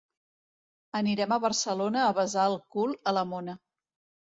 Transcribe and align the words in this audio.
Anirem 0.99 1.35
a 1.35 1.39
Barcelona 1.43 2.03
a 2.07 2.17
besar 2.21 2.47
el 2.55 2.59
cul 2.79 2.99
a 3.13 3.17
la 3.21 3.27
mona. 3.37 3.59